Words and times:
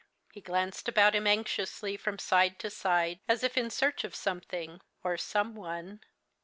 He 0.33 0.41
glanced 0.41 0.87
about 0.89 1.13
him 1.13 1.27
anxiously 1.27 1.95
from 1.95 2.17
side 2.17 2.57
to 2.57 2.71
side, 2.71 3.19
as 3.27 3.43
if 3.43 3.55
in 3.55 3.69
search 3.69 4.03
of 4.03 4.15
something 4.15 4.81
or 5.03 5.15
some 5.15 5.53
one. 5.53 6.01